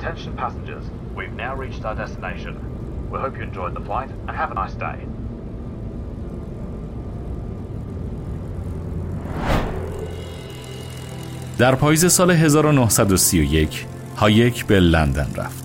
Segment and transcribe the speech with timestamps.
[0.00, 0.84] Attention passengers,
[1.14, 2.54] we've now reached our destination.
[3.12, 4.98] We hope you enjoyed the flight and have a nice day.
[11.58, 15.64] در پاییز سال 1931 هایک به لندن رفت.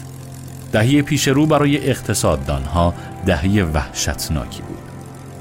[0.71, 2.93] دهه پیش رو برای اقتصاددانها
[3.25, 4.77] دهه وحشتناکی بود.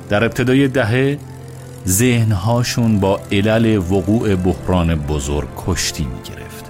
[0.08, 1.18] در ابتدای دهه
[1.86, 6.64] ذهنهاشون با علل وقوع بحران بزرگ کشتی می گرفت.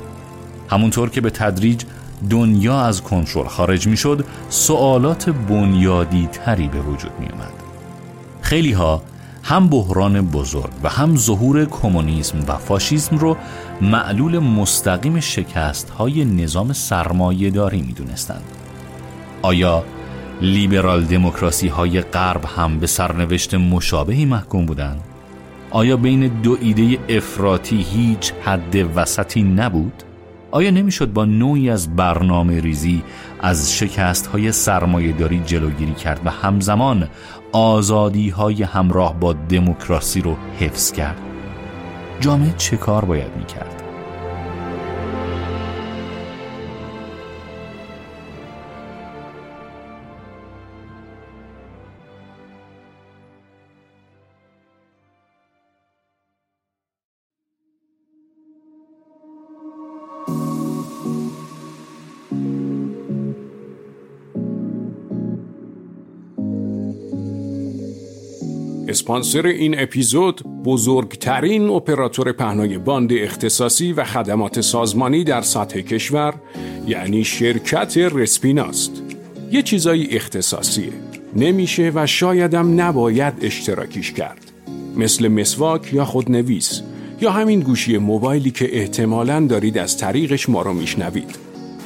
[0.70, 1.84] همونطور که به تدریج
[2.30, 7.52] دنیا از کنترل خارج می شد سوالات بنیادی تری به وجود می اومد.
[8.41, 9.02] خیلی ها
[9.42, 13.37] هم بحران بزرگ و هم ظهور کمونیسم و فاشیسم رو
[13.80, 18.45] معلول مستقیم شکست های نظام سرمایه داری می دونستند.
[19.42, 19.84] آیا
[20.41, 25.00] لیبرال دموکراسی های غرب هم به سرنوشت مشابهی محکوم بودند؟
[25.70, 30.03] آیا بین دو ایده افراطی هیچ حد وسطی نبود؟
[30.55, 33.02] آیا نمی‌شد با نوعی از برنامه ریزی
[33.41, 37.08] از شکست های سرمایه داری جلوگیری کرد و همزمان
[37.52, 41.16] آزادی های همراه با دموکراسی رو حفظ کرد؟
[42.20, 43.73] جامعه چه کار باید می‌کرد؟
[69.05, 76.34] اسپانسر این اپیزود بزرگترین اپراتور پهنای باند اختصاصی و خدمات سازمانی در سطح کشور
[76.86, 79.02] یعنی شرکت رسپیناست.
[79.50, 80.92] یه چیزای اختصاصیه.
[81.36, 84.52] نمیشه و شایدم نباید اشتراکیش کرد.
[84.97, 86.82] مثل مسواک یا خودنویس
[87.20, 91.36] یا همین گوشی موبایلی که احتمالاً دارید از طریقش ما رو میشنوید.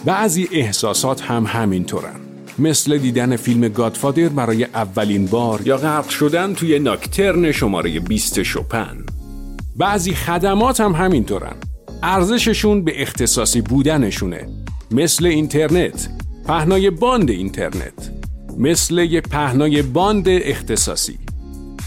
[0.05, 2.28] بعضی احساسات هم همینطورن.
[2.59, 9.05] مثل دیدن فیلم Godfather برای اولین بار یا غرق شدن توی nocturne شماره 20 شوپن
[9.79, 11.57] بعضی خدمات هم همینطورن.
[12.03, 14.49] ارزششون به اختصاصی بودنشونه.
[14.91, 16.09] مثل اینترنت
[16.47, 18.13] پهنای باند اینترنت.
[18.59, 21.19] مثل یه پهنای باند اختصاصی.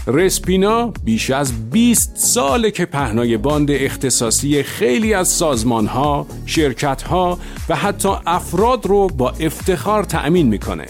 [0.06, 7.38] رسپینا بیش از 20 ساله که پهنای باند اختصاصی خیلی از سازمان ها، شرکت ها
[7.68, 10.86] و حتی افراد رو با افتخار تأمین می‌کنه.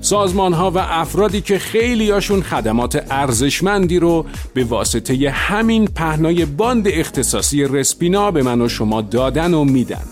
[0.00, 7.64] سازمان ها و افرادی که خیلیاشون خدمات ارزشمندی رو به واسطه همین پهنای باند اختصاصی
[7.64, 10.04] رسپینا به من و شما دادن و میدن.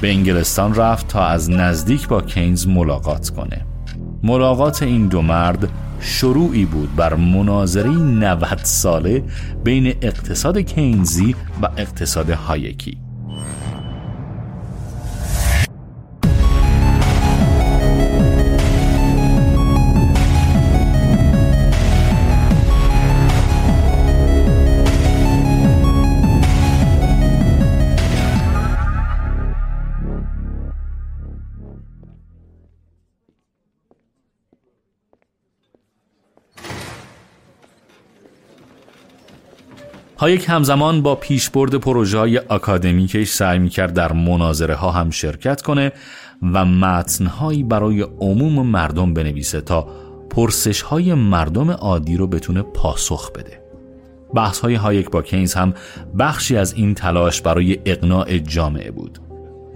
[0.00, 3.71] به انگلستان رفت تا از نزدیک با کینز ملاقات کنه.
[4.24, 5.68] ملاقات این دو مرد
[6.00, 9.22] شروعی بود بر مناظره 90 ساله
[9.64, 13.11] بین اقتصاد کینزی و اقتصاد هایکی.
[40.22, 45.92] هایک همزمان با پیشبرد پروژه های اکادمیکش سعی می‌کرد در مناظره ها هم شرکت کنه
[46.42, 49.88] و متنهایی برای عموم مردم بنویسه تا
[50.30, 53.60] پرسش های مردم عادی رو بتونه پاسخ بده.
[54.34, 55.74] بحث های هایک با کینز هم
[56.18, 59.18] بخشی از این تلاش برای اقناع جامعه بود.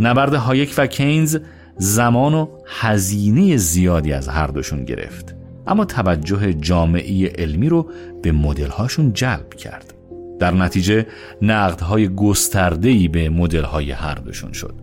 [0.01, 1.39] نبرد هایک و کینز
[1.77, 5.35] زمان و هزینه زیادی از هر دوشون گرفت.
[5.67, 7.91] اما توجه جامعه علمی رو
[8.23, 9.96] به مدل هاشون جلب کرد.
[10.39, 11.07] در نتیجه
[11.43, 14.75] نقدهای گسترده‌ای به مدل‌های هر دوشون شد.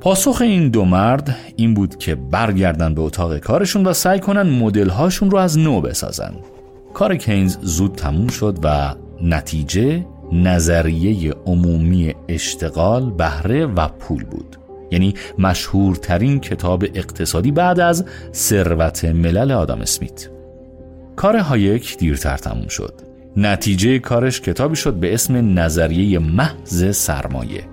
[0.00, 4.88] پاسخ این دو مرد این بود که برگردن به اتاق کارشون و سعی کنن مدل
[4.88, 6.34] هاشون رو از نو بسازن.
[6.94, 14.56] کار کینز زود تموم شد و نتیجه نظریه عمومی اشتغال بهره و پول بود.
[14.90, 18.04] یعنی مشهورترین کتاب اقتصادی بعد از
[18.34, 20.28] ثروت ملل آدم اسمیت.
[21.16, 23.11] کار هایک دیرتر تموم شد.
[23.36, 27.64] نتیجه کارش کتابی شد به اسم نظریه محض سرمایه.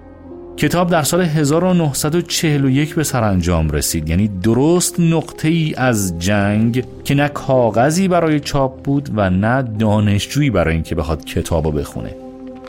[0.58, 4.10] کتاب در سال 1941 به سرانجام رسید.
[4.10, 10.50] یعنی درست نقطه ای از جنگ که نه کاغذی برای چاپ بود و نه دانشجویی
[10.50, 12.16] برای اینکه بخواد کتابو بخونه.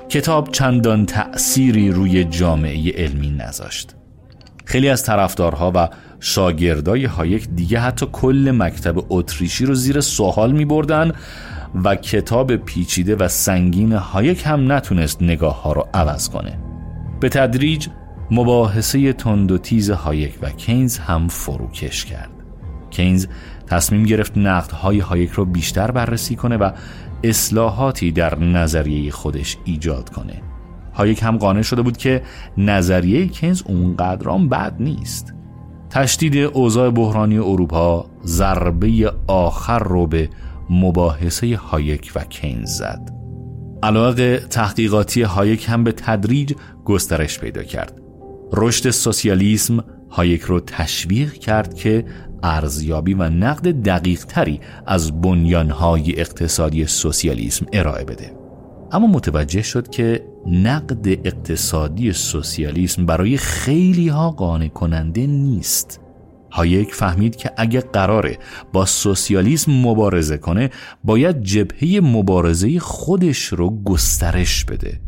[0.08, 3.94] کتاب چندان تأثیری روی جامعه علمی نذاشت.
[4.64, 5.88] خیلی از طرفدارها و
[6.20, 11.12] شاگردای هایک دیگه حتی کل مکتب اتریشی رو زیر سوال می بردن
[11.74, 16.58] و کتاب پیچیده و سنگین هایک هم نتونست نگاه ها رو عوض کنه.
[17.20, 17.88] به تدریج
[18.30, 22.30] مباحثه تند و تیز هایک و کینز هم فروکش کرد.
[22.90, 23.26] کینز
[23.66, 26.70] تصمیم گرفت نقدهای هایک رو بیشتر بررسی کنه و
[27.24, 30.42] اصلاحاتی در نظریه خودش ایجاد کنه.
[30.94, 32.22] هایک هم قانع شده بود که
[32.58, 35.34] نظریه کینز اونقدرام بد نیست.
[35.90, 40.28] تشدید اوضاع بحرانی اروپا ضربه آخر رو به
[40.70, 43.10] مباحثه هایک و کینز زد.
[43.82, 46.52] علاقه تحقیقاتی هایک هم به تدریج
[46.84, 48.00] گسترش پیدا کرد.
[48.52, 52.04] رشد سوسیالیسم هایک رو تشویق کرد که
[52.42, 58.32] ارزیابی و نقد دقیق تری از بنیانهای اقتصادی سوسیالیسم ارائه بده.
[58.92, 66.00] اما متوجه شد که نقد اقتصادی سوسیالیسم برای خیلی ها قانع کننده نیست.
[66.50, 68.38] هایک فهمید که اگه قراره
[68.72, 70.70] با سوسیالیسم مبارزه کنه
[71.04, 75.00] باید جبهه مبارزه خودش رو گسترش بده.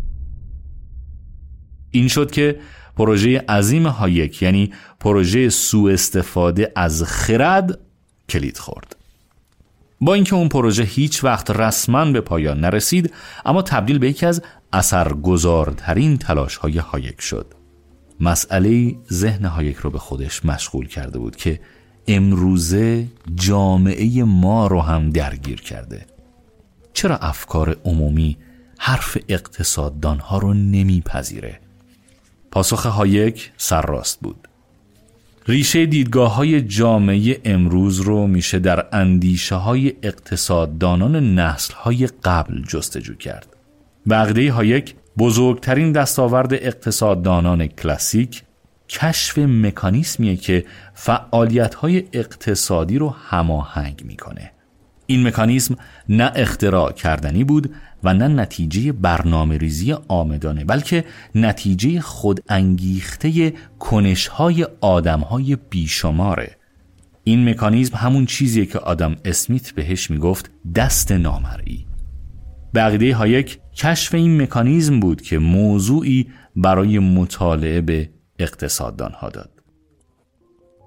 [1.90, 2.58] این شد که
[2.96, 7.78] پروژه عظیم هایک یعنی پروژه سوء استفاده از خرد
[8.28, 8.96] کلید خورد.
[10.00, 13.14] با اینکه اون پروژه هیچ وقت رسما به پایان نرسید
[13.44, 14.42] اما تبدیل به یکی از
[14.72, 17.61] اثرگذارترین تلاش های هایک شد.
[18.22, 21.60] مسئله ذهن هایک رو به خودش مشغول کرده بود که
[22.08, 26.06] امروزه جامعه ما رو هم درگیر کرده.
[26.92, 28.36] چرا افکار عمومی
[28.78, 31.60] حرف اقتصاددان ها رو نمیپذیره؟
[32.50, 34.48] پاسخ هایک سرراست بود.
[35.48, 43.14] ریشه دیدگاه های جامعه امروز رو میشه در اندیشه های اقتصاددانان نسل های قبل جستجو
[43.14, 43.56] کرد.
[44.10, 48.42] بغده هایک بزرگترین دستاورد اقتصاددانان کلاسیک
[48.88, 50.64] کشف مکانیسمیه که
[50.94, 54.52] فعالیت های اقتصادی رو هماهنگ می‌کنه.
[55.06, 55.76] این مکانیسم
[56.08, 57.74] نه اختراع کردنی بود
[58.04, 61.04] و نه نتیجه برنامه ریزی آمدانه بلکه
[61.34, 66.56] نتیجه خود انگیخته کنشهای آدمهای بیشماره
[67.24, 71.86] این مکانیزم همون چیزیه که آدم اسمیت بهش می‌گفت دست نامرئی
[72.74, 76.26] بقیده هایک کشف این مکانیزم بود که موضوعی
[76.56, 79.50] برای مطالعه به اقتصاددان ها داد.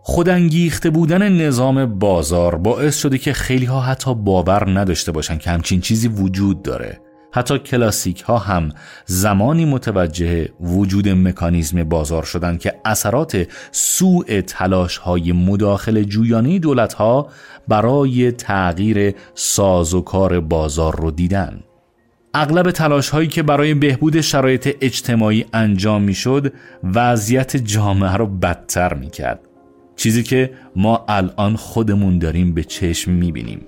[0.08, 5.82] خودانگیخته بودن نظام بازار باعث شده که خیلی ها حتی باور نداشته باشن که همچین
[5.82, 7.02] چیزی وجود داره.
[7.32, 8.70] حتی کلاسیک ها هم
[9.06, 17.30] زمانی متوجه وجود مکانیزم بازار شدند که اثرات سوء تلاش های مداخل جویانه دولت ها
[17.68, 21.64] برای تغییر ساز و کار بازار رو دیدن.
[22.38, 28.94] اغلب تلاش هایی که برای بهبود شرایط اجتماعی انجام می شد وضعیت جامعه رو بدتر
[28.94, 29.40] می کرد
[29.96, 33.62] چیزی که ما الان خودمون داریم به چشم می بینیم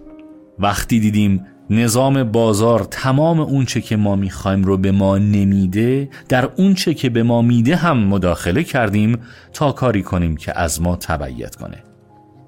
[0.59, 6.93] وقتی دیدیم نظام بازار تمام اونچه که ما می‌خوایم رو به ما نمیده در اونچه
[6.93, 9.19] که به ما میده هم مداخله کردیم
[9.53, 11.83] تا کاری کنیم که از ما تبعیت کنه.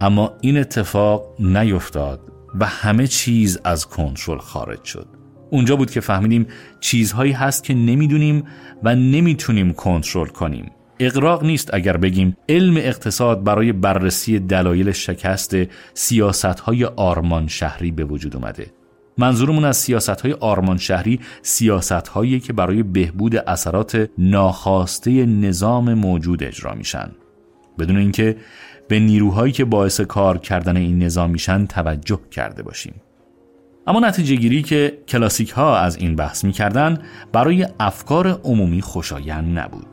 [0.02, 2.20] اما این اتفاق نیفتاد
[2.60, 5.19] و همه چیز از کنترل خارج شد.
[5.50, 6.48] اونجا بود که فهمیدیم
[6.79, 8.44] چیزهایی هست که نمی‌دونیم
[8.84, 10.72] و نمی‌تونیم کنترل کنیم.
[11.00, 15.56] اقراق نیست اگر بگیم علم اقتصاد برای بررسی دلایل شکست
[15.94, 18.72] سیاست های آرمان شهری به وجود اومده.
[19.18, 26.44] منظورمون از سیاست های آرمان شهری سیاست هایی که برای بهبود اثرات ناخواسته نظام موجود
[26.44, 27.12] اجرا میشن.
[27.79, 28.38] بدون اینکه
[28.88, 32.94] به نیروهایی که باعث کار کردن این نظام میشن توجه کرده باشیم.
[33.89, 36.98] اما نتیجه گیری که کلاسیک ها از این بحث می‌کردن
[37.31, 39.88] برای افکار عمومی خوشایند نبود.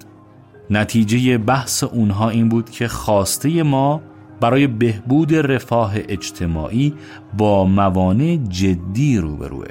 [0.71, 4.03] نتیجه بحث اونها این بود که خواسته ما
[4.41, 6.95] برای بهبود رفاه اجتماعی
[7.39, 9.69] با موانع جدی روبروه.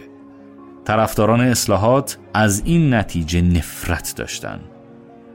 [0.86, 4.62] طرفداران اصلاحات از این نتیجه نفرت داشتند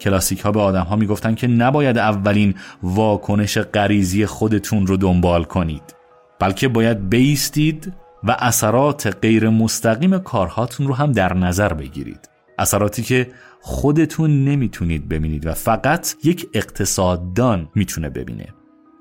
[0.00, 5.94] کلاسیک ها به آدم ها می‌گفتن که نباید اولین واکنش غریزی خودتون رو دنبال کنید
[6.38, 7.92] بلکه باید بیستید
[8.24, 15.46] و اثرات غیر مستقیم کارهاتون رو هم در نظر بگیرید اثراتی که خودتون نمی‌تونید ببینید
[15.46, 18.46] و فقط یک اقتصاددان می‌تونه ببینه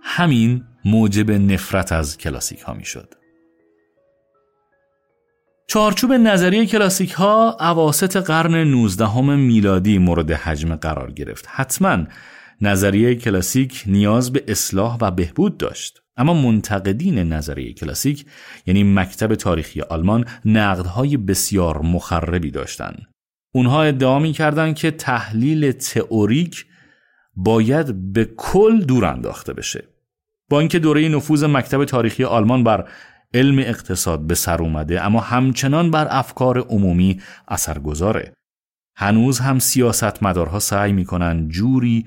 [0.03, 3.13] همین موجب نفرت از کلاسیک ها می‌شد
[5.69, 11.45] چارچوب نظریه کلاسیک ها اواسط قرن 19 میلادی مورد حجم قرار گرفت.
[11.49, 11.97] حتما
[12.61, 16.01] نظریه کلاسیک نیاز به اصلاح و بهبود داشت.
[16.19, 18.25] اما منتقدین نظریه کلاسیک
[18.65, 23.01] یعنی مکتب تاریخی آلمان نقدهای بسیار مخربی داشتند.
[23.53, 26.65] اونها ادعا می کردن که تحلیل تئوریک
[27.35, 29.83] باید به کل دور انداخته بشه.
[30.49, 32.89] با اینکه دوره نفوذ مکتب تاریخی آلمان بر
[33.33, 38.33] علم اقتصاد به سر اومده اما همچنان بر افکار عمومی اثرگذاره
[39.01, 42.05] هنوز هم سیاستمدارها سعی می‌کنن جوری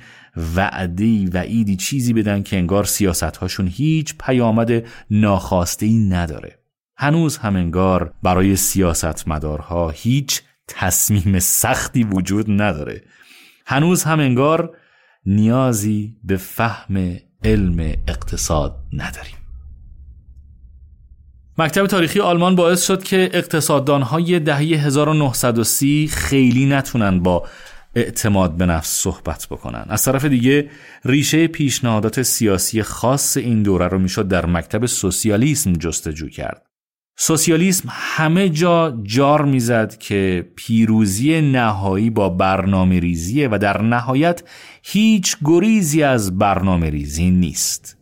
[0.56, 6.58] وعدی و ایدی چیزی بدن که انگار سیاستهاشون هیچ پیامد ناخواسته ای نداره.
[6.96, 13.02] هنوز هم انگار برای سیاستمدارها هیچ تصمیم سختی وجود نداره.
[13.66, 14.76] هنوز هم انگار
[15.26, 19.41] نیازی به فهم علم اقتصاد نداریم.
[21.59, 27.47] مکتب تاریخی آلمان باعث شد که اقتصاددانهای دهه 1930 خیلی نتونن با
[27.94, 29.85] اعتماد به نفس صحبت بکنن.
[29.88, 30.71] از طرف دیگه
[31.04, 36.66] ریشه پیشنهادات سیاسی خاص این دوره رو می‌شد در مکتب سوسیالیسم جستجو کرد.
[37.16, 44.42] سوسیالیسم همه جا جار می‌زد که پیروزی نهایی با برنامه ریزیه و در نهایت
[44.82, 48.01] هیچ گریزی از برنامه ریزی نیست.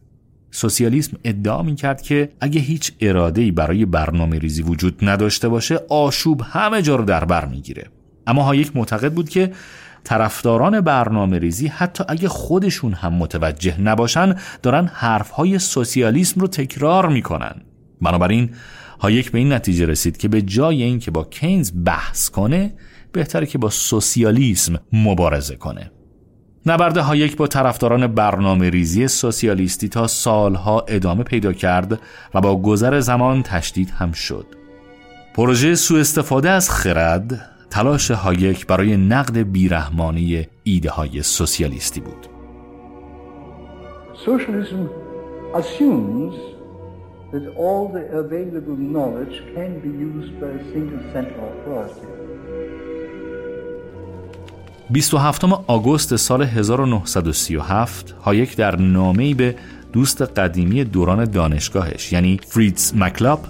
[0.50, 6.42] سوسیالیسم ادعا می کرد که اگه هیچ ای برای برنامه ریزی وجود نداشته باشه آشوب
[6.44, 7.86] همه جا رو در بر می‌گیره.
[8.26, 9.52] اما هایک معتقد بود که
[10.04, 17.54] طرفداران برنامه ریزی حتی اگه خودشون هم متوجه نباشن دارن حرفهای سوسیالیسم رو تکرار می‌کنن.
[18.02, 18.50] بنابراین
[19.00, 22.74] هایک به این نتیجه رسید که به جای اینکه با کینز بحث کنه
[23.12, 25.90] بهتره که با سوسیالیسم مبارزه کنه.
[26.66, 32.00] نبرد هایک با طرفداران برنامه ریزی سوسیالیستی تا سالها ادامه پیدا کرد
[32.34, 34.46] و با گذر زمان تشدید هم شد.
[35.34, 42.26] پروژه سوء استفاده از خرد تلاش هایک برای نقد بیرحمانی ایده های سوسیالیستی بود.
[44.26, 44.82] Socialism
[45.60, 46.34] assumes
[47.32, 52.06] that all the available knowledge can be used by a single central authority.
[54.92, 59.54] 27 آگوست سال 1937 هایک در نامه‌ای به
[59.92, 63.40] دوست قدیمی دوران دانشگاهش یعنی فریتز مکلاپ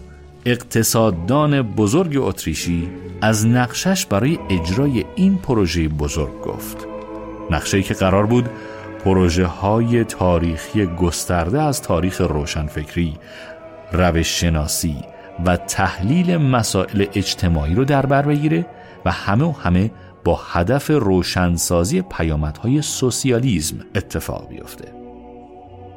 [0.46, 2.88] اقتصاددان بزرگ اتریشی
[3.20, 6.86] از نقشش برای اجرای این پروژه بزرگ گفت.
[7.50, 8.48] نقشه‌ای که قرار بود
[9.04, 13.14] پروژه های تاریخی گسترده از تاریخ روشنفکری
[13.92, 14.96] روش شناسی
[15.46, 18.66] و تحلیل مسائل اجتماعی رو در بر بگیره
[19.04, 19.90] و همه و همه
[20.24, 24.84] با هدف روشنسازی پیامدهای سوسیالیزم اتفاق بیفته.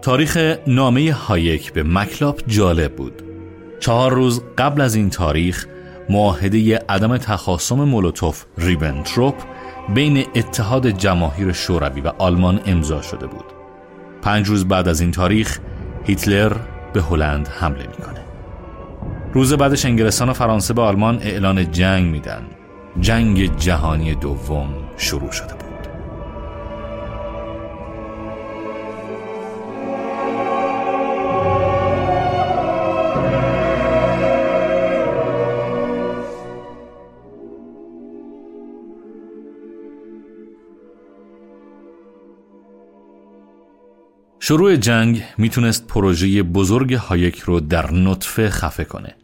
[0.02, 3.22] تاریخ نامه هایک به مکلاپ جالب بود.
[3.80, 5.68] چهار روز قبل از این تاریخ
[6.10, 9.36] معاهده عدم تخاصم مولوتوف ریبنتروپ
[9.94, 13.46] بین اتحاد جماهیر شوروی و آلمان امضا شده بود.
[14.22, 15.60] پنج روز بعد از این تاریخ
[16.04, 16.54] هیتلر
[16.94, 18.22] به هلند حمله می‌کنه.
[19.34, 22.42] روز بعدش انگلستان و فرانسه به آلمان اعلان جنگ میدن
[23.00, 25.64] جنگ جهانی دوم شروع شده بود.
[44.40, 49.16] شروع جنگ می‌تونست پروژه بزرگ هایک رو در نطفه خفه کنه.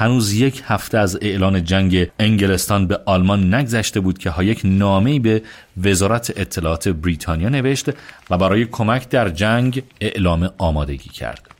[0.00, 5.42] هنوز یک هفته از اعلان جنگ انگلستان به آلمان نگذشته بود که هایک نامه‌ای به
[5.82, 7.90] وزارت اطلاعات بریتانیا نوشت
[8.30, 11.50] و برای کمک در جنگ اعلام آمادگی کرد.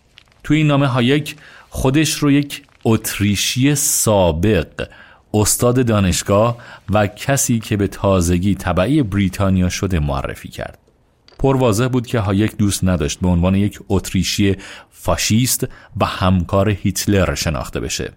[0.44, 1.36] توی این نامه هایک
[1.68, 4.88] خودش رو یک اتریشی سابق
[5.34, 6.58] استاد دانشگاه
[6.90, 10.78] و کسی که به تازگی تبعه‌ی بریتانیا شده معرفی کرد.
[11.38, 14.56] پر بود که هایک دوست نداشت به عنوان یک اتریشی
[14.90, 15.68] فاشیست
[16.00, 18.12] و همکار هیتلر شناخته بشه.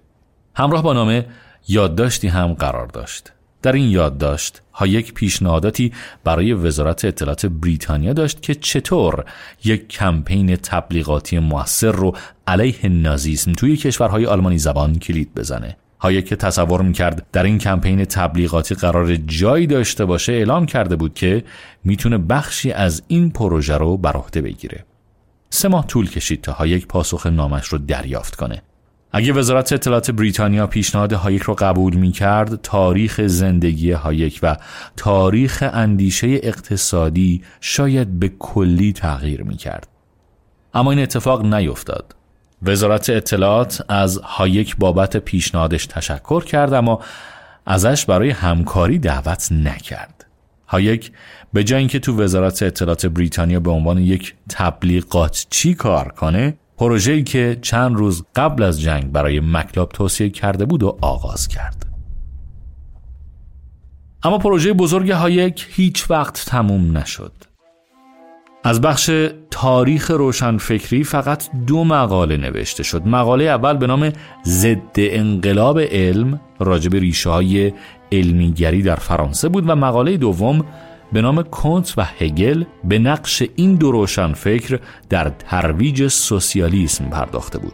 [0.55, 1.25] همراه با نامه
[1.67, 3.31] یادداشتی هم قرار داشت.
[3.62, 5.93] در این یادداشت هایک پیشنهاداتی
[6.24, 9.25] برای وزارت اطلاعات بریتانیا داشت که چطور
[9.63, 12.15] یک کمپین تبلیغاتی موثر رو
[12.48, 15.77] علیه نازیسم توی کشورهای آلمانی زبان کلید بزنه.
[16.00, 21.13] هایک که تصور می‌کرد در این کمپین تبلیغاتی قرار جایی داشته باشه اعلام کرده بود
[21.13, 21.43] که
[21.83, 24.86] می‌تونه بخشی از این پروژه رو بر عهده بگیره
[25.50, 28.62] سه ماه طول کشید تا هایک پاسخ نامه‌ش رو دریافت کنه
[29.15, 34.58] اگه وزارت اطلاعات بریتانیا پیشنهاد هایک رو قبول می کرد تاریخ زندگی هایک و
[34.98, 39.88] تاریخ اندیشه اقتصادی شاید به کلی تغییر می کرد.
[40.74, 42.15] اما این اتفاق نیفتاد.
[42.63, 47.00] وزارت اطلاعات از هایک بابت پیشنهادش تشکر کرد اما
[47.65, 50.25] ازش برای همکاری دعوت نکرد.
[50.67, 51.12] هایک
[51.53, 57.23] به جای اینکه تو وزارت اطلاعات بریتانیا به عنوان یک تبلیغات چی کار کنه پروژه‌ای
[57.23, 61.85] که چند روز قبل از جنگ برای مکلاپ توصیف کرده بود رو آغاز کرد.
[64.23, 67.31] اما پروژه بزرگ هایک هیچ وقت تموم نشد.
[68.63, 69.11] از بخش
[69.51, 73.07] تاریخ روشنفکری فقط دو مقاله نوشته شد.
[73.07, 74.11] مقاله اول به نام
[74.45, 77.73] ضد انقلاب علم راجب ریشه های
[78.11, 80.65] علمیگری در فرانسه بود و مقاله دوم
[81.13, 84.79] به نام کنت و هگل به نقش این دو روشنفکر
[85.10, 87.74] در ترویج سوسیالیسم پرداخته بود.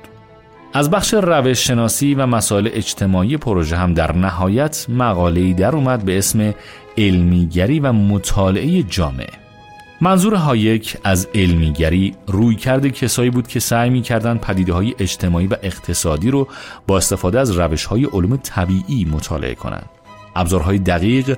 [0.73, 6.17] از بخش روش شناسی و مسائل اجتماعی پروژه هم در نهایت مقاله‌ای در اومد به
[6.17, 6.53] اسم
[6.97, 9.29] علمیگری و مطالعه جامعه.
[10.01, 15.47] منظور هایک از علمیگری روی کرده کسایی بود که سعی می کردن پدیده های اجتماعی
[15.47, 16.47] و اقتصادی رو
[16.87, 19.89] با استفاده از روش های علوم طبیعی مطالعه کنند.
[20.35, 21.37] ابزارهای دقیق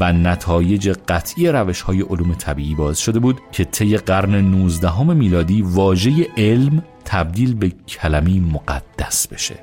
[0.00, 5.62] و نتایج قطعی روش های علوم طبیعی باعث شده بود که طی قرن 19 میلادی
[5.62, 9.54] واژه علم تبدیل به کلمی مقدس بشه.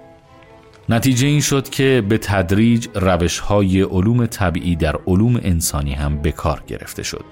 [0.89, 6.31] نتیجه این شد که به تدریج روش های علوم طبیعی در علوم انسانی هم به
[6.31, 7.25] کار گرفته شد.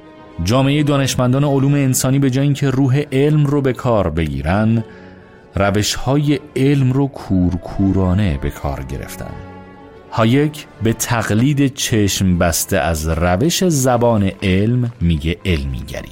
[0.44, 4.84] جامعه دانشمندان علوم انسانی به جای اینکه روح علم رو به کار بگیرن
[5.56, 9.55] روش های علم رو کورکورانه به کار گرفتن.
[10.16, 16.12] هایک به تقلید چشم بسته از روش زبان علم میگه علمیگری.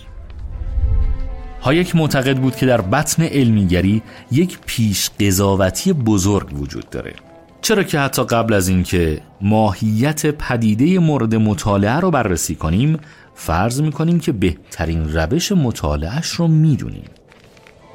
[1.61, 7.13] هایک معتقد بود که در بطن علمیگری یک پیش قضاوتی بزرگ وجود داره.
[7.61, 12.97] چرا که حتی قبل از اینکه ماهیت پدیده مورد مطالعه رو بررسی کنیم
[13.35, 17.09] فرض می‌کنیم که بهترین روش مطالعهش رو می‌دونیم.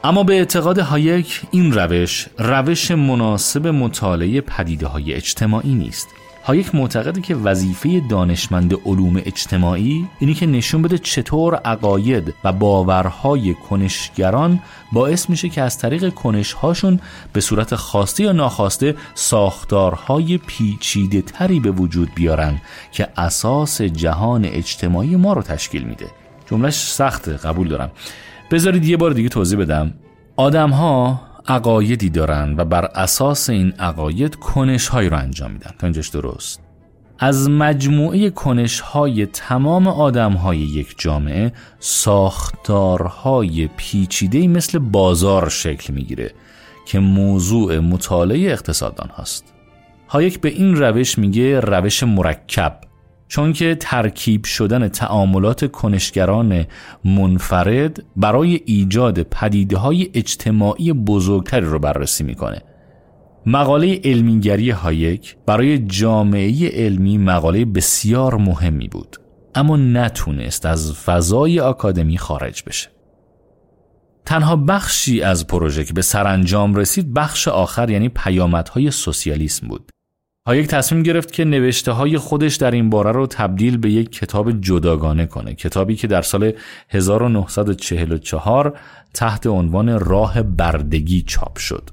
[0.05, 6.09] اما به اعتقاد هایک این روش روش مناسب مطالعه پدیده های اجتماعی نیست.
[6.45, 13.55] هایک معتقده که وظیفه دانشمند علوم اجتماعی اینه که نشون بده چطور عقاید و باورهای
[13.55, 14.61] کنشگران
[14.93, 17.01] باعث میشه که از طریق کنشهاشون
[17.33, 22.61] به صورت خواسته یا ناخواسته ساختارهای پیچیده تری به وجود بیارن
[22.93, 26.07] که اساس جهان اجتماعی ما رو تشکیل میده.
[26.51, 27.91] جملهش سخته قبول دارم.
[28.51, 29.95] بذارید یه بار دیگه توضیح بدم.
[30.37, 35.71] آدم ها عقایدی دارن و بر اساس این عقاید کنش های رو انجام میدن.
[35.79, 36.61] تا اینجاش درست.
[37.19, 46.31] از مجموعه کنش های تمام آدم های یک جامعه ساختارهای پیچیده مثل بازار شکل می‌گیره
[46.87, 49.55] که موضوع مطالعه اقتصاددان هاست.
[50.09, 52.81] هایک به این روش میگه روش مرکب.
[53.29, 56.67] چون که ترکیب شدن تعاملات کنشگران
[57.05, 62.63] منفرد برای ایجاد پدیده های اجتماعی بزرگتری رو بررسی می‌کنه.
[63.47, 69.17] مقاله علمیگری هایک برای جامعه علمی مقاله بسیار مهمی بود
[69.55, 72.89] اما نتونست از فضای آکادمی خارج بشه.
[74.25, 79.91] تنها بخشی از پروژه که به سرانجام رسید بخش آخر یعنی پیامدهای سوسیالیسم بود
[80.49, 84.61] هایک تصمیم گرفت که نوشته های خودش در این باره رو تبدیل به یک کتاب
[84.61, 85.55] جداگانه کنه.
[85.55, 86.53] کتابی که در سال
[86.89, 88.79] 1944
[89.15, 91.91] تحت عنوان راه بردگی چاپ شد.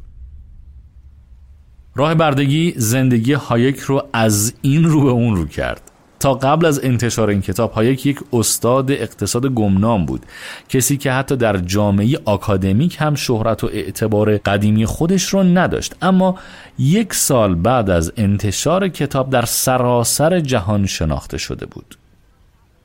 [1.96, 5.92] راه بردگی زندگی هایک رو از این رو به اون رو کرد.
[6.20, 10.26] تا قبل از انتشار این کتاب هایک یک استاد اقتصاد گمنام بود.
[10.70, 15.96] کسی که حتی در جامعه آکادمیک هم شهرت و اعتبار قدیمی خودش رو نداشت.
[16.02, 16.40] اما
[16.80, 21.98] یک سال بعد از انتشار کتاب در سراسر جهان شناخته شده بود.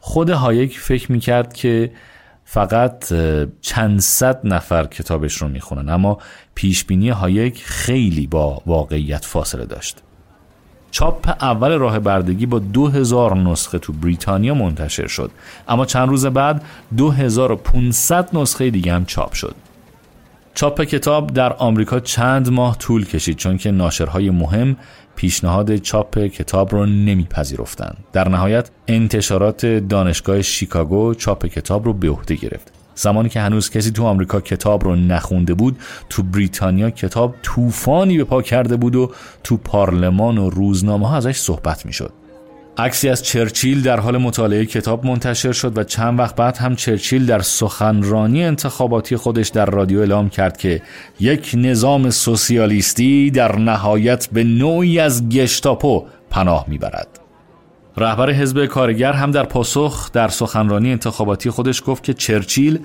[0.01, 1.93] خود هایک فکر می‌کرد که
[2.45, 3.13] فقط
[3.61, 5.89] چند صد نفر کتابش رو می‌خونن.
[5.89, 6.19] اما
[6.55, 9.97] پیشبینی هایک خیلی با واقعیت فاصله داشت.
[10.91, 15.31] چاپ اول راه بردگی با 2000 نسخه تو بریتانیا منتشر شد
[15.69, 16.63] اما چند روز بعد
[16.97, 19.55] 2500 نسخه دیگه هم چاپ شد
[20.55, 24.77] چاپ کتاب در آمریکا چند ماه طول کشید چون که ناشرهای مهم
[25.17, 27.97] پیشنهاد چاپ کتاب رو نمیپذیرفتند.
[28.13, 32.80] در نهایت انتشارات دانشگاه شیکاگو چاپ کتاب رو به عهده گرفت.
[33.01, 38.25] زمانی که هنوز کسی تو آمریکا کتاب رو نخونده بود تو بریتانیا کتاب طوفانی به
[38.25, 39.11] پا کرده بود و
[39.45, 42.13] تو پارلمان و روزنامه ها ازش صحبت می شد
[42.79, 47.27] عکسی از چرچیل در حال مطالعه کتاب منتشر شد و چند وقت بعد هم چرچیل
[47.27, 50.83] در سخنرانی انتخاباتی خودش در رادیو اعلام کرد که
[51.21, 57.20] یک نظام سوسیالیستی در نهایت به نوعی از گشتاپو پناه می‌برد.
[57.97, 62.79] رهبر حزب کارگر هم در پاسخ در سخنرانی انتخاباتی خودش گفت که چرچیل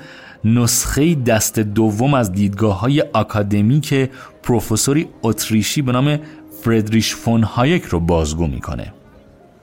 [0.46, 4.10] نسخه دست دوم از دیدگاه های اکادمیک
[4.44, 6.20] پروفسور اتریشی به نام
[6.64, 8.94] فردریش فون هایک رو بازگو می‌کنه.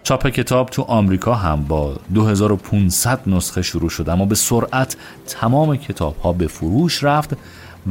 [0.02, 6.16] چاپ کتاب تو آمریکا هم با 2500 نسخه شروع شد اما به سرعت تمام کتاب
[6.16, 7.36] ها به فروش رفت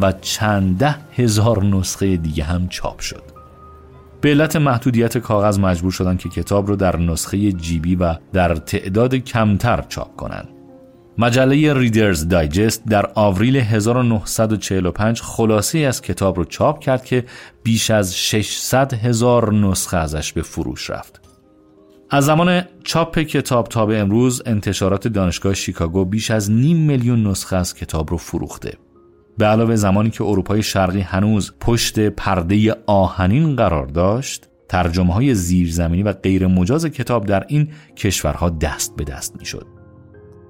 [0.01, 3.30] و چند ده هزار نسخه دیگه هم چاپ شد
[4.21, 9.15] به علت محدودیت کاغذ مجبور شدن که کتاب رو در نسخه جیبی و در تعداد
[9.15, 10.49] کمتر چاپ کنند.
[11.17, 17.25] مجله ریدرز دایجست در آوریل 1945 خلاصه از کتاب رو چاپ کرد که
[17.63, 21.21] بیش از 600 هزار نسخه ازش به فروش رفت.
[22.09, 27.55] از زمان چاپ کتاب تا به امروز انتشارات دانشگاه شیکاگو بیش از نیم میلیون نسخه
[27.55, 28.77] از کتاب رو فروخته.
[29.37, 36.03] به علاوه زمانی که اروپای شرقی هنوز پشت پرده آهنین قرار داشت، ترجمه های زیرزمینی
[36.03, 37.67] و غیر مجاز کتاب در این
[37.97, 39.67] کشورها دست به دست می شد.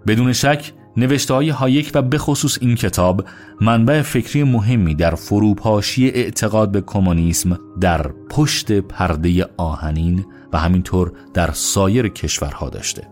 [0.08, 3.26] بدون شک نوشته های هایک و به خصوص این کتاب
[3.62, 11.52] منبع فکری مهمی در فروپاشی اعتقاد به کمونیسم در پشت پرده آهنین و همینطور در
[11.52, 13.08] سایر کشورها داشته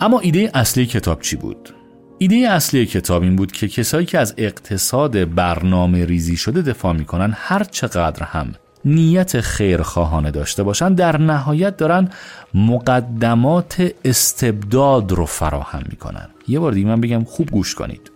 [0.00, 1.74] اما ایده اصلی کتاب چی بود؟
[2.22, 7.34] ایده اصلی کتاب این بود که کسایی که از اقتصاد برنامه ریزی شده دفاع می‌کنن
[7.36, 8.54] هر چقدر هم
[8.84, 12.10] نیت خیرخواهانه داشته باشن در نهایت دارن
[12.54, 16.28] مقدمات استبداد رو فراهم می‌کنن.
[16.48, 18.10] یه بار دیگه من بگم خوب گوش کنید.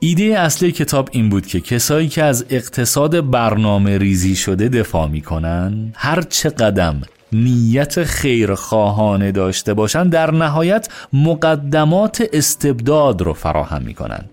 [0.00, 5.92] ایده اصلی کتاب این بود که کسایی که از اقتصاد برنامه ریزی شده دفاع می‌کنن
[5.96, 7.00] هر چه قدم
[7.34, 14.24] نیت خیرخواهانه داشته باشند در نهایت مقدمات استبداد رو فراهم می‌کنن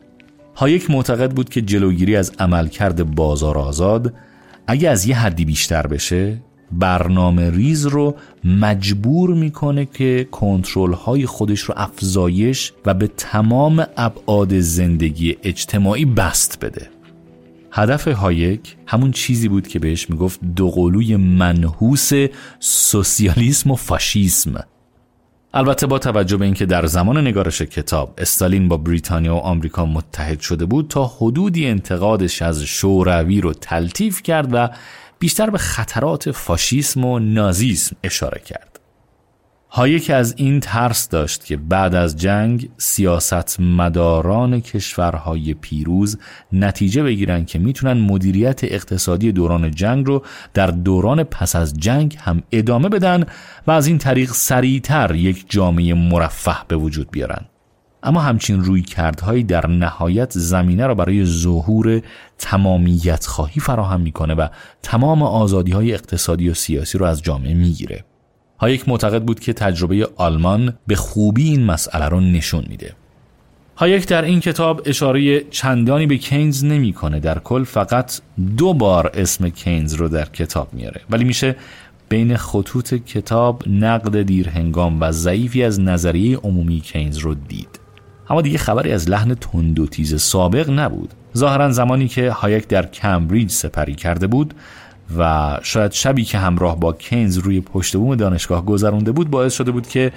[0.55, 4.13] هایک معتقد بود که جلوگیری از عملکرد بازار آزاد
[4.67, 6.37] اگه از یه حدی بیشتر بشه
[6.71, 14.59] برنامه ریز رو مجبور می‌کنه که کنترل های خودش رو افزایش و به تمام ابعاد
[14.59, 17.00] زندگی اجتماعی بسط بده.
[17.71, 22.11] هدف هایک همون چیزی بود که بهش می‌گفت دوقلوی منحوس
[22.59, 24.63] سوسیالیسم و فاشیسم
[25.53, 30.39] البته با توجه به اینکه در زمان نگارش کتاب استالین با بریتانیا و آمریکا متحد
[30.39, 34.69] شده بود تا حدودی انتقادش از شوروی رو تلطیف کرد و
[35.19, 38.70] بیشتر به خطرات فاشیسم و نازیسم اشاره کرد.
[39.73, 46.17] هایک از این ترس داشت که بعد از جنگ سیاست مداران کشورهای پیروز
[46.53, 52.43] نتیجه بگیرن که می‌تونن مدیریت اقتصادی دوران جنگ رو در دوران پس از جنگ هم
[52.51, 53.25] ادامه بدن
[53.67, 57.45] و از این طریق سریعتر یک جامعه مرفه به وجود بیارن.
[58.03, 62.01] اما همچین رویکردهایی در نهایت زمینه را برای ظهور
[62.37, 64.47] تمامیت خواهی فراهم می‌کنه و
[64.83, 68.05] تمام آزادی های اقتصادی و سیاسی رو از جامعه می‌گیره.
[68.61, 72.93] هایک معتقد بود که تجربه آلمان به خوبی این مسئله رو نشون میده.
[73.75, 78.19] هایک در این کتاب اشاره چندانی به کینز نمی‌کنه در کل فقط
[78.57, 81.55] دو بار اسم کینز رو در کتاب میاره ولی میشه
[82.09, 87.79] بین خطوط کتاب نقد دیرهنگام و ضعیفی از نظریه عمومی کینز رو دید.
[88.29, 93.51] اما دیگه خبری از لحن تند تیز سابق نبود ظاهرا زمانی که هایک در کمبریج
[93.51, 94.53] سپری کرده بود
[95.17, 99.71] و شاید شبی که همراه با کینز روی پشت بوم دانشگاه گذرونده بود باعث شده
[99.71, 100.11] بود که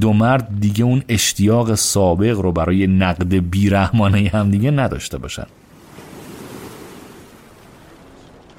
[0.00, 5.46] دو مرد دیگه اون اشتیاق سابق رو برای نقد بیرحمانه همدیگه نداشته باشن.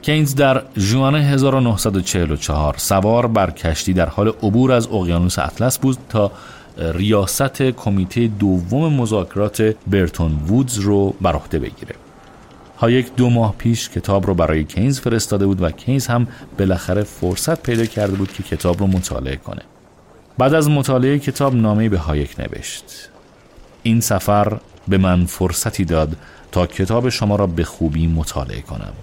[0.01, 6.31] کینز در ژوئن 1944 سوار بر کشتی در حال عبور از اقیانوس اطلس بود تا
[6.77, 11.95] ریاست کمیته دوم مذاکرات برتون وودز رو بر عهده بگیره.
[12.81, 16.27] هایک دو ماه پیش کتاب رو برای کینز فرستاده بود و کینز هم
[16.59, 19.61] بالاخره فرصت پیدا کرده بود که کتاب رو مطالعه کنه.
[20.37, 23.09] بعد از مطالعه کتاب نامه‌ای به هایک نوشت.
[23.83, 26.15] این سفر به من فرصتی داد
[26.51, 28.93] تا کتاب شما را به خوبی مطالعه کنم.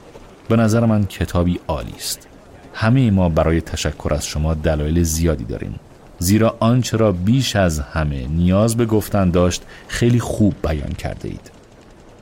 [0.48, 2.28] به نظر من کتابی عالی است.
[2.74, 5.74] همه ما برای تشکر از شما دلایل زیادی داریم.
[6.18, 11.57] زیرا آنچه را بیش از همه نیاز به گفتن داشت خیلی خوب بیان کرده اید.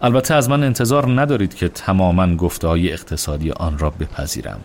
[0.02, 4.60] البته از من انتظار ندارید که تماما گفته های اقتصادی آن را بپذیرم.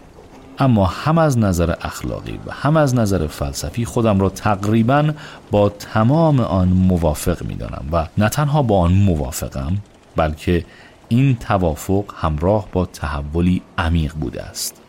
[0.60, 5.14] اما هم از نظر اخلاقی و هم از نظر فلسفی خودم را تقریبا
[5.52, 9.78] با تمام آن موافق می دانم و نه تنها با آن موافقم
[10.16, 10.66] بلکه
[11.10, 14.82] این توافق همراه با تحولی عمیق بوده است.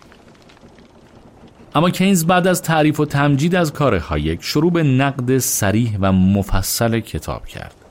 [1.74, 6.12] اما کینز بعد از تعریف و تمجید از کار هایک شروع به نقد صریح و
[6.12, 7.81] مفصل کتاب کرد.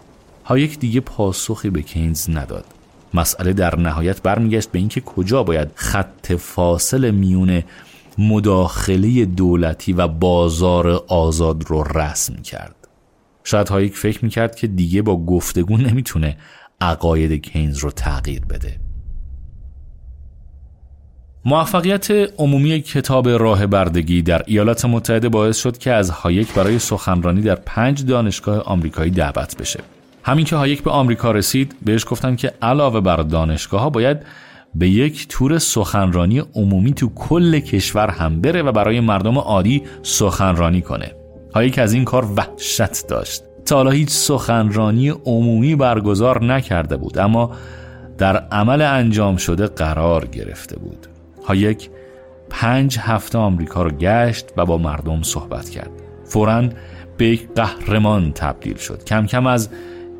[0.43, 2.65] هایک دیگه پاسخی به کینز نداد.
[3.13, 7.63] مسئله در نهایت برمیگشت به اینکه کجا باید خط فاصل میون
[8.17, 12.75] مداخله دولتی و بازار آزاد رو رسم کرد.
[13.43, 16.37] شاید هایک فکر می‌کرد که دیگه با گفتگو نمی‌تونه
[16.81, 18.79] عقاید کینز رو تغییر بده.
[21.45, 27.41] موفقیت عمومی کتاب راه بردگی در ایالات متحده باعث شد که از هایک برای سخنرانی
[27.41, 29.79] در پنج دانشگاه آمریکایی دعوت بشه.
[30.23, 34.17] همین که هایک به آمریکا رسید بهش گفتن که علاوه بر دانشگاه ها باید
[34.75, 40.81] به یک تور سخنرانی عمومی تو کل کشور هم بره و برای مردم عادی سخنرانی
[40.81, 41.11] کنه.
[41.55, 43.43] هایک از این کار وحشت داشت.
[43.65, 47.51] تا حالا هیچ سخنرانی عمومی برگزار نکرده بود اما
[48.17, 51.07] در عمل انجام شده قرار گرفته بود.
[51.45, 51.89] هایک
[52.49, 55.91] پنج هفته آمریکا رو گشت و با مردم صحبت کرد.
[56.25, 56.69] فورا
[57.17, 59.03] به یک قهرمان تبدیل شد.
[59.03, 59.69] کم کم از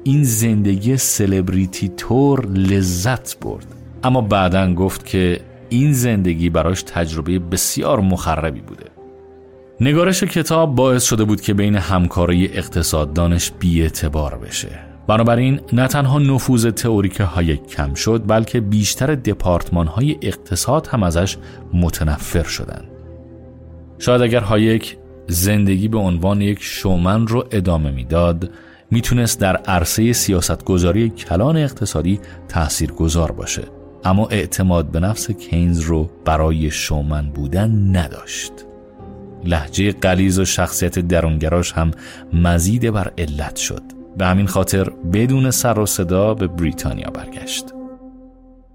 [0.04, 3.66] این زندگی سلبریتی‌طور لذت برد.
[4.04, 8.86] اما بعدا گفت که این زندگی براش تجربه بسیار مخربی بوده.
[9.82, 14.80] نگارش کتاب باعث شده بود که بین همکارای اقتصاددانش بی‌اعتبار بشه.
[15.08, 21.38] بنابراین نه تنها نفوذ تئوریک هایک کم شد بلکه بیشتر دپارتمان های اقتصاد هم ازش
[21.74, 22.88] متنفر شدند.
[24.00, 28.50] شاید اگر هایک زندگی به عنوان یک شومن رو ادامه می‌داد
[28.92, 33.64] می‌تونست در عرصه سیاستگذاری کلان اقتصادی تأثیر گذار باشه.
[34.04, 38.52] اما اعتماد به نفس کینز رو برای شومن بودن نداشت.
[39.44, 41.92] لهجه غلیظ و شخصیت درونگراش هم
[42.34, 43.84] مزید بر علت شد.
[44.18, 47.66] به همین خاطر بدون سر و صدا به بریتانیا برگشت.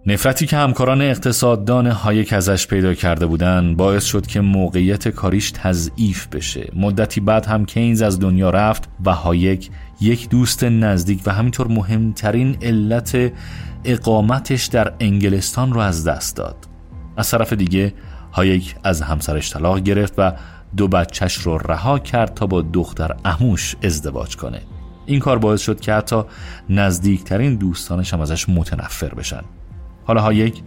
[0.08, 6.26] نفرتی که همکاران اقتصاددان هایک ازش پیدا کرده بودند باعث شد که موقعیت کاریش تضعیف
[6.26, 6.70] بشه.
[6.76, 12.56] مدتی بعد هم کینز از دنیا رفت و هایک یک دوست نزدیک و همینطور مهمترین
[12.62, 13.32] علت
[13.84, 16.56] اقامتش در انگلستان رو از دست داد.
[17.16, 17.94] از طرف دیگه
[18.32, 20.32] هایک از همسرش طلاق گرفت و
[20.76, 24.60] دو بچهش رو رها کرد تا با دختر عموش ازدواج کنه.
[25.06, 26.22] این کار باعث شد که حتی
[26.70, 29.42] نزدیکترین دوستانش هم ازش متنفر بشن.
[30.06, 30.62] حالا هایک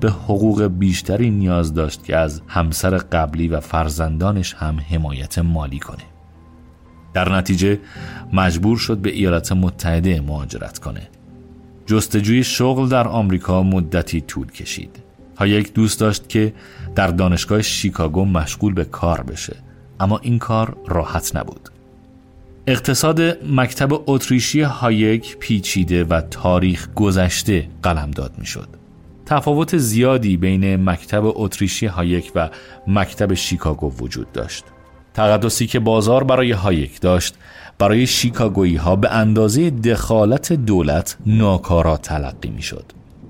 [0.00, 6.04] به حقوق بیشتری نیاز داشت که از همسر قبلی و فرزندانش هم حمایت مالی کنه.
[7.14, 7.80] در نتیجه
[8.32, 11.08] مجبور شد به ایالات متحده مهاجرت کنه.
[11.86, 15.02] جستجوی شغل در آمریکا مدتی طول کشید.
[15.38, 16.54] هایک دوست داشت که
[16.94, 19.56] در دانشگاه شیکاگو مشغول به کار بشه
[20.00, 21.68] اما این کار راحت نبود.
[22.68, 28.68] اقتصاد مکتب اتریشی هایک پیچیده و تاریخ گذشته قلمداد می‌شد.
[29.26, 32.50] تفاوت زیادی بین مکتب اتریشی هایک و
[32.86, 34.64] مکتب شیکاگو وجود داشت.
[35.14, 37.34] تقدسی که بازار برای هایک داشت
[37.78, 42.84] برای شیکاگویی ها به اندازه دخالت دولت ناکارا تلقی می شد.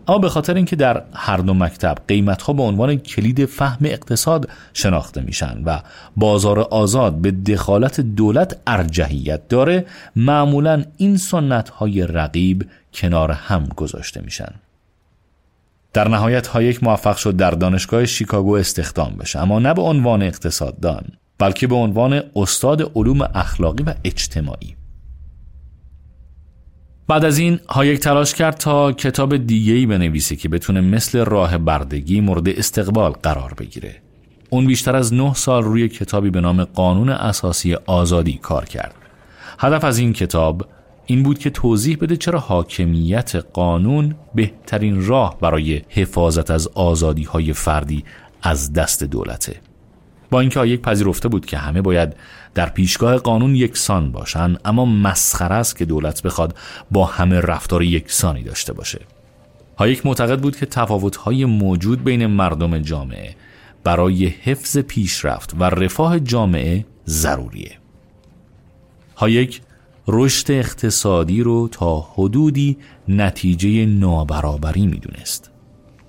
[0.09, 4.49] اما به خاطر اینکه در هر دو مکتب قیمت ها به عنوان کلید فهم اقتصاد
[4.75, 5.81] شناخته میشن و
[6.17, 14.21] بازار آزاد به دخالت دولت ارجحیت داره معمولا این سنت های رقیب کنار هم گذاشته
[14.21, 14.53] میشن.
[15.93, 21.05] در نهایت هایک موفق شد در دانشگاه شیکاگو استخدام بشه اما نه به عنوان اقتصاددان
[21.39, 24.77] بلکه به عنوان استاد علوم اخلاقی و اجتماعی.
[27.09, 32.21] بعد از این هایک تلاش کرد تا کتاب دیگه‌ای بنویسه که بتونه مثل راه بردگی
[32.21, 33.97] مورد استقبال قرار بگیره.
[34.51, 38.95] اون بیشتر از نه سال روی کتابی به نام قانون اساسی آزادی کار کرد.
[39.59, 40.67] هدف از این کتاب
[41.07, 47.53] این بود که توضیح بده چرا حاکمیت قانون بهترین راه برای حفاظت از آزادی های
[47.53, 48.05] فردی
[48.43, 49.61] از دست دولته.
[50.31, 52.17] با اینکه یک پذیرفته بود که همه باید
[52.55, 56.55] در پیشگاه قانون یکسان باشند اما مسخره است که دولت بخواد
[56.91, 59.01] با همه رفتار یکسانی داشته باشه.
[59.79, 63.37] هایک معتقد بود که تفاوت‌های موجود بین مردم جامعه
[63.85, 67.79] برای حفظ پیشرفت و رفاه جامعه ضروریه.
[69.17, 69.61] هایک
[70.09, 72.77] رشد اقتصادی رو تا حدودی
[73.09, 75.51] نتیجه نابرابری می‌دونست.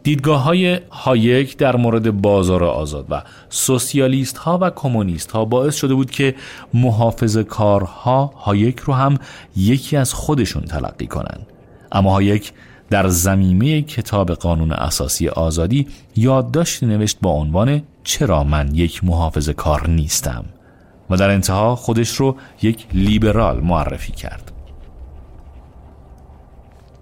[0.08, 5.94] دیدگاه های هایک در مورد بازار آزاد و سوسیالیست ها و کمونیست ها باعث شده
[5.94, 6.36] بود که
[6.74, 9.18] محافظه‌کارها هایک رو هم
[9.56, 11.48] یکی از خودشون تلقی کنند.
[11.92, 12.54] اما هایک
[12.90, 20.46] در ضمیمه کتاب قانون اساسی آزادی یادداشتی نوشت با عنوان چرا من یک محافظه‌کار نیستم
[21.10, 24.52] و در انتها خودش رو یک لیبرال معرفی کرد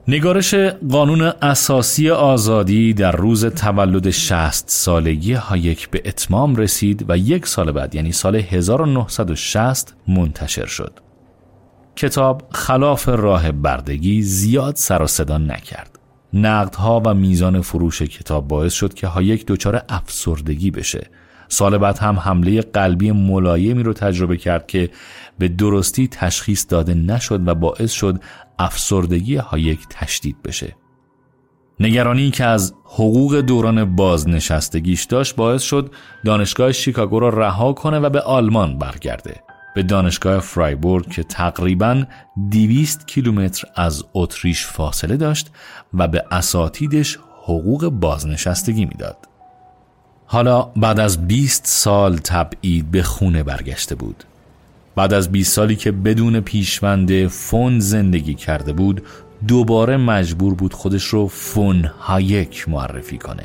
[0.08, 0.54] نگارش
[0.90, 7.72] قانون اساسی آزادی در روز تولد 60 سالگی هایک به اتمام رسید و یک سال
[7.72, 11.00] بعد یعنی سال 1960 منتشر شد.
[11.96, 16.00] کتاب خلاف راه بردگی زیاد سر و صدا نکرد.
[16.34, 21.08] نقدها و میزان فروش کتاب باعث شد که هایک دچار افسردگی بشه.
[21.48, 24.90] سال بعد هم حمله قلبی ملایمی رو تجربه کرد که
[25.40, 28.20] به درستی تشخیص داده نشد و باعث شد
[28.60, 30.76] افسردگی هایک تشدید بشه.
[31.80, 35.92] نگرانی که از حقوق دوران بازنشستگیش داشت باعث شد
[36.26, 39.44] دانشگاه شیکاگو را رها کنه و به آلمان برگرده.
[39.76, 42.04] به دانشگاه فرایبورگ که تقریبا
[42.52, 45.52] 200 کیلومتر از اتریش فاصله داشت
[45.94, 49.18] و به اساتیدش حقوق بازنشستگی می‌داد.
[50.28, 54.24] حالا بعد از 20 سال تبعید به خونه برگشته بود.
[54.96, 59.02] بعد از 20 سالی که بدون پیشوند فون زندگی کرده بود
[59.48, 63.44] دوباره مجبور بود خودش رو فون هایک معرفی کنه.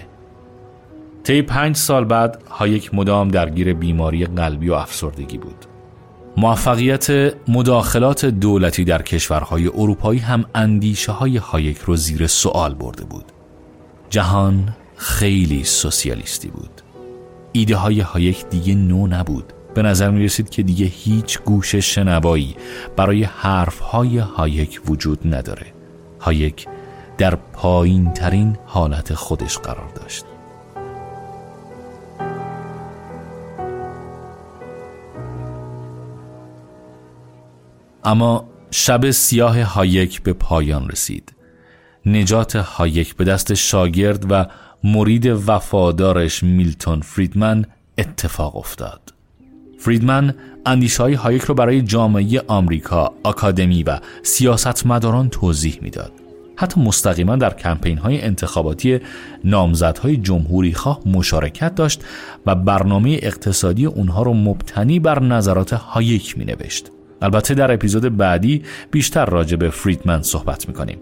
[1.24, 5.66] طی پنج سال بعد هایک مدام درگیر بیماری قلبی و افسردگی بود.
[6.36, 13.24] موفقیت مداخلات دولتی در کشورهای اروپایی هم اندیشه های هایک رو زیر سوال برده بود.
[14.10, 16.82] جهان خیلی سوسیالیستی بود.
[17.52, 19.52] ایده های هایک دیگه نو نبود.
[19.74, 22.56] به نظر می رسید که دیگه هیچ گوش شنوایی
[22.96, 25.66] برای حرف های هایک وجود نداره.
[26.20, 26.66] هایک
[27.18, 30.24] در پایین ترین حالت خودش قرار داشت.
[38.04, 41.32] اما شب سیاه هایک به پایان رسید
[42.06, 44.46] نجات هایک به دست شاگرد و
[44.84, 47.64] مرید وفادارش میلتون فریدمن
[47.98, 49.00] اتفاق افتاد
[49.78, 50.34] فریدمن
[50.66, 56.12] اندیشه های هایک رو برای جامعه آمریکا، آکادمی و سیاستمداران توضیح می‌داد.
[56.56, 59.00] حتی مستقیما در کمپین های انتخاباتی
[59.44, 62.04] نامزدهای جمهوری خواه مشارکت داشت
[62.46, 66.90] و برنامه اقتصادی اونها رو مبتنی بر نظرات هایک می نوشت.
[67.22, 70.98] البته در اپیزود بعدی بیشتر راجع به فریدمن صحبت می‌کنیم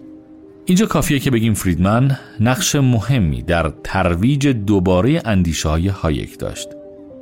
[0.69, 6.69] اینجا کافیه که بگیم فریدمن نقش مهمی در ترویج دوباره اندیشه های هایک داشت.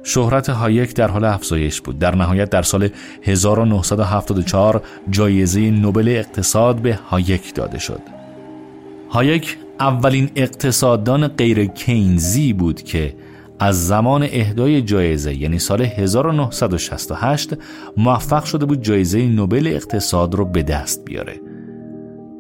[0.05, 1.99] شهرت هایک در حال افزایش بود.
[1.99, 2.89] در نهایت در سال
[3.23, 8.01] 1974 جایزه نوبل اقتصاد به هایک داده شد.
[9.11, 13.15] هایک اولین اقتصاددان غیر کینزی بود که
[13.59, 17.55] از زمان اهدای جایزه یعنی سال 1968
[17.97, 21.41] موفق شده بود جایزه نوبل اقتصاد رو به دست بیاره.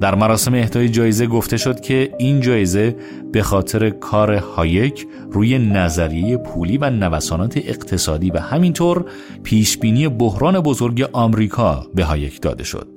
[0.00, 2.96] در مراسم اهدای جایزه گفته شد که این جایزه
[3.32, 9.04] به خاطر کار هایک روی نظریه پولی و نوسانات اقتصادی و همینطور
[9.42, 12.88] پیشبینی بحران بزرگ آمریکا به هایک داده شد.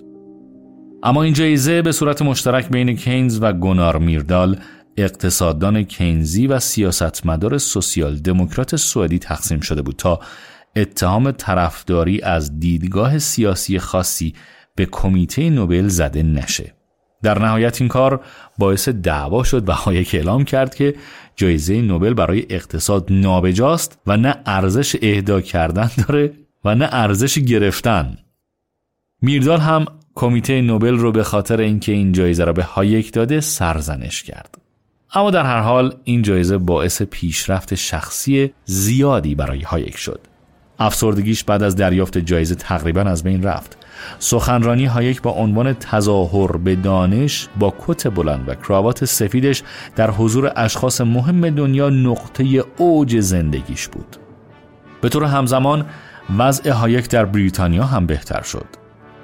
[1.04, 4.58] اما این جایزه به صورت مشترک بین کینز و گونار میردال
[4.98, 10.20] اقتصاددان کینزی و سیاستمدار سوسیال دموکرات سوئدی تقسیم شده بود تا
[10.76, 14.34] اتهام طرفداری از دیدگاه سیاسی خاصی
[14.76, 16.79] به کمیته نوبل زده نشه.
[17.24, 18.22] در نهایت این کار
[18.58, 20.96] باعث دعوا شد و هایک اعلام کرد که
[21.36, 26.34] جایزه نوبل برای اقتصاد نابجاست و نه ارزش اهدا کردن داره
[26.66, 28.18] و نه ارزش گرفتن.
[29.22, 34.24] میردال هم کمیته نوبل رو به خاطر اینکه این جایزه را به هایک داده سرزنش
[34.24, 34.58] کرد.
[35.14, 40.20] اما در هر حال این جایزه باعث پیشرفت شخصی زیادی برای هایک شد.
[40.80, 43.78] افسردگیش بعد از دریافت جایزه تقریبا از بین رفت.
[44.20, 49.64] سخنرانی هایک با عنوان تظاهر به دانش با کت بلند و کراوات سفیدش
[49.96, 54.16] در حضور اشخاص مهم دنیا نقطه اوج زندگیش بود.
[55.02, 55.86] به طور همزمان
[56.38, 58.66] وضع هایک در بریتانیا هم بهتر شد.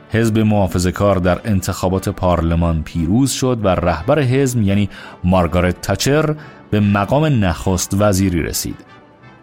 [0.10, 4.90] حزب محافظه کار در انتخابات پارلمان پیروز شد و رهبر حزب یعنی
[5.24, 6.36] مارگارت تاچر
[6.70, 8.76] به مقام نخست وزیری رسید.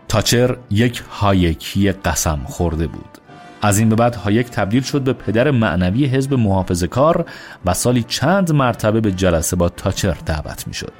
[0.08, 3.18] تاچر یک هایکی قسم خورده بود.
[3.62, 7.24] از این به بعد هایک تبدیل شد به پدر معنوی حزب محافظه کار
[7.64, 10.92] و سالی چند مرتبه به جلسه با تاچر دعوت می شد.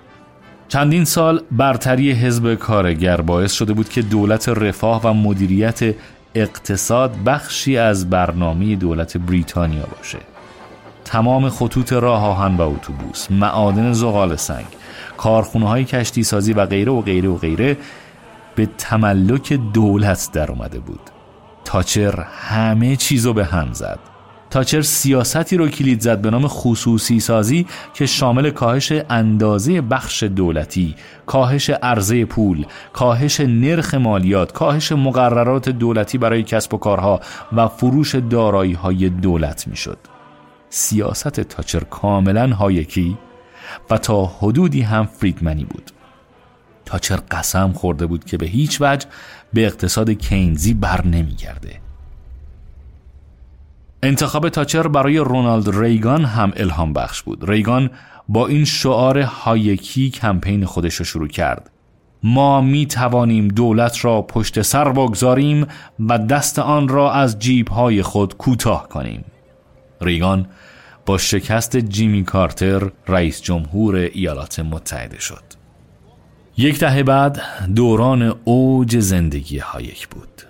[0.69, 5.95] چندین سال برتری حزب کارگر باعث شده بود که دولت رفاه و مدیریت
[6.35, 10.19] اقتصاد بخشی از برنامه دولت بریتانیا باشه
[11.05, 14.67] تمام خطوط راه آهن و اتوبوس معادن زغال سنگ
[15.17, 17.77] کارخونه های کشتی سازی و غیره و غیره و غیره
[18.55, 21.12] به تملک دولت در اومده بود
[21.73, 23.99] تاچر همه چیزو به هم زد
[24.51, 30.95] تاچر سیاستی رو کلید زد به نام خصوصی سازی که شامل کاهش اندازه بخش دولتی،
[31.27, 37.21] کاهش عرضه پول، کاهش نرخ مالیات، کاهش مقررات دولتی برای کسب و کارها
[37.53, 39.99] و فروش دارایی های دولت می‌شد.
[40.71, 43.19] سیاست تاچر کاملا هایکی
[43.91, 45.91] و تا حدودی هم فریدمنی بود.
[46.85, 49.07] تاچر قسم خورده بود که به هیچ وجه
[49.53, 51.81] به اقتصاد کینزی بر نمیگرده.
[54.03, 57.51] انتخاب تاچر برای رونالد ریگان هم الهام بخش بود.
[57.51, 57.91] ریگان
[58.29, 61.71] با این شعار هایکی کمپین خودش رو شروع کرد.
[62.23, 65.67] ما می توانیم دولت را پشت سر بگذاریم
[66.09, 69.25] و دست آن را از جیب های خود کوتاه کنیم.
[70.01, 70.47] ریگان
[71.07, 75.52] با شکست جیمی کارتر رئیس جمهور ایالات متحده شد.
[76.57, 77.43] یک دهه بعد
[77.75, 80.43] دوران اوج زندگی هایک بود.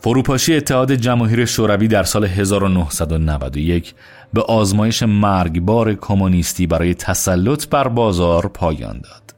[0.00, 3.94] فروپاشی اتحاد جماهیر شوروی در سال 1991
[4.32, 9.34] به آزمایش مرگبار کمونیستی برای تسلط بر بازار پایان داد.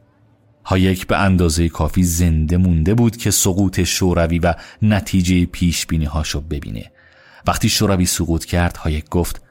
[0.64, 6.40] هایک به اندازه کافی زنده مونده بود که سقوط شوروی و نتیجه پیش بینی هاشو
[6.40, 6.92] ببینه.
[7.46, 9.42] وقتی شوروی سقوط کرد هایک گفت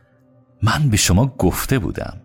[0.63, 2.21] من به شما گفته بودم.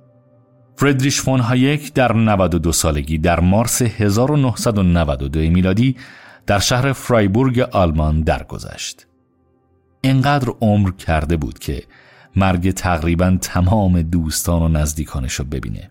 [0.79, 5.97] فردریش فون هایک در 92 سالگی در مارس 1992 میلادی
[6.47, 9.07] در شهر فرایبورگ آلمان درگذشت.
[10.01, 11.83] اینقدر عمر کرده بود که
[12.37, 15.91] مرگ تقریبا تمام دوستان و نزدیکانش رو ببینه.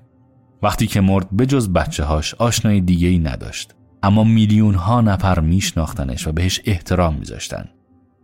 [0.63, 3.75] وقتی که مرد جز بچه هاش آشنای دیگه ای نداشت.
[4.03, 7.65] اما میلیون ها نفر میشناختنش و بهش احترام میذاشتن.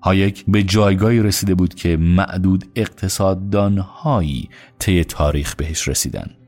[0.04, 4.50] هایک به جایگاهی رسیده بود که معدود اقتصاددانهایی
[4.80, 6.41] طی تاریخ بهش رسیدن.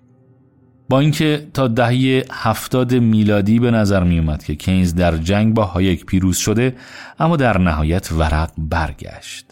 [0.93, 5.63] با اینکه تا دهه هفتاد میلادی به نظر می اومد که کینز در جنگ با
[5.63, 6.75] هایک پیروز شده
[7.19, 9.45] اما در نهایت ورق برگشت.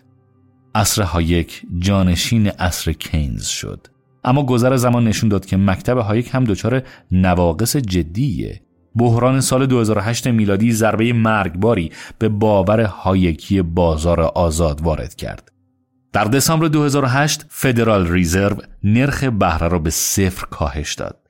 [0.76, 3.87] عصر هایک جانشین عصر کینز شد.
[4.23, 8.61] اما گذر زمان نشون داد که مکتب هایک هم دچار نواقص جدیه.
[8.95, 15.51] بحران سال 2008 میلادی ضربه مرگباری به باور هایکی بازار آزاد وارد کرد.
[16.13, 21.20] در دسامبر 2008 فدرال ریزرو نرخ بهره را به صفر کاهش داد.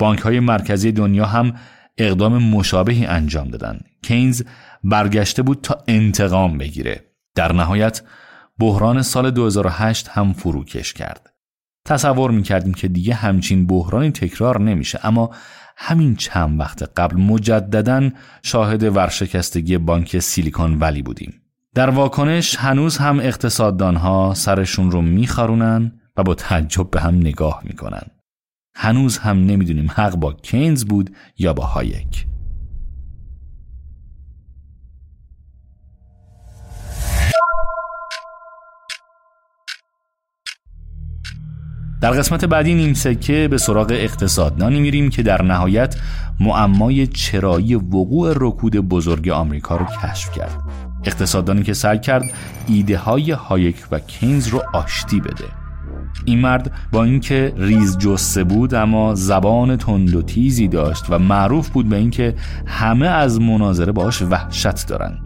[0.00, 1.54] بانک های مرکزی دنیا هم
[1.98, 3.80] اقدام مشابهی انجام دادن.
[4.02, 4.42] کینز
[4.84, 7.04] برگشته بود تا انتقام بگیره.
[7.34, 8.02] در نهایت
[8.58, 11.32] بحران سال 2008 هم فروکش کرد.
[11.84, 15.30] تصور می‌کردیم که دیگه همچین بحرانی تکرار نمیشه اما
[15.76, 18.10] همین چند وقت قبل مجددا
[18.42, 21.42] شاهد ورشکستگی بانک سیلیکون ولی بودیم.
[21.74, 28.02] در واکنش هنوز هم اقتصاددانها سرشون رو میخارونن و با تعجب به هم نگاه می‌کنن.
[28.82, 32.26] هنوز هم نمی‌دونیم حق با کینز بود یا با هایک.
[42.00, 45.96] در قسمت بعدی نیم سکه به سراغ اقتصاددانی میریم که در نهایت
[46.40, 50.58] معمای چرایی وقوع رکود بزرگ آمریکا رو کشف کرد.
[51.04, 52.24] اقتصاددانی که سعی کرد
[52.66, 55.59] ایده های هایک و کینز رو آشتی بده.
[56.24, 61.68] این مرد با اینکه ریز جثه بود اما زبان تند و تیزی داشت و معروف
[61.68, 62.34] بود به اینکه
[62.66, 65.18] همه از مناظره باش وحشت دارن.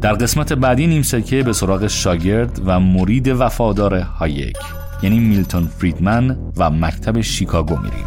[0.00, 4.56] در قسمت بعدی نیم سکه به سراغ شاگرد و مرید وفادار هایک
[5.02, 8.06] یعنی میلتون فریدمن و مکتب شیکاگو میریم.